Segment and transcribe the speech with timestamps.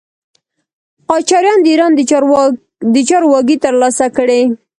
[1.09, 1.91] قاجاریان د ایران
[2.95, 4.41] د چارو واګې تر لاسه کړې.